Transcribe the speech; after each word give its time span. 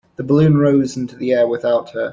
The 0.15 0.23
balloon 0.23 0.57
rose 0.57 0.97
into 0.97 1.15
the 1.15 1.31
air 1.31 1.47
without 1.47 1.91
her. 1.91 2.09